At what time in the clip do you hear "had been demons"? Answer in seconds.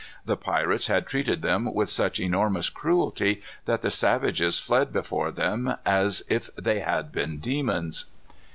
6.79-8.05